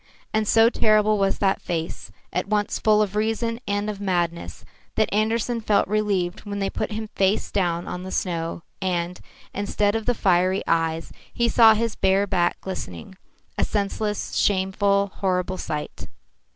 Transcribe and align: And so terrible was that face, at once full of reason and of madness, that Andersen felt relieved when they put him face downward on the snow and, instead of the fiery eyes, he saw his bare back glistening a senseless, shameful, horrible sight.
And 0.33 0.47
so 0.47 0.67
terrible 0.71 1.19
was 1.19 1.37
that 1.37 1.61
face, 1.61 2.11
at 2.33 2.47
once 2.47 2.79
full 2.79 3.03
of 3.03 3.15
reason 3.15 3.59
and 3.67 3.87
of 3.87 4.01
madness, 4.01 4.65
that 4.95 5.13
Andersen 5.13 5.61
felt 5.61 5.87
relieved 5.87 6.39
when 6.39 6.57
they 6.57 6.71
put 6.71 6.91
him 6.93 7.09
face 7.09 7.51
downward 7.51 7.87
on 7.87 8.01
the 8.01 8.09
snow 8.09 8.63
and, 8.81 9.19
instead 9.53 9.93
of 9.95 10.07
the 10.07 10.15
fiery 10.15 10.63
eyes, 10.65 11.11
he 11.31 11.47
saw 11.47 11.75
his 11.75 11.95
bare 11.95 12.25
back 12.25 12.59
glistening 12.61 13.15
a 13.59 13.63
senseless, 13.63 14.33
shameful, 14.37 15.11
horrible 15.17 15.59
sight. 15.59 16.07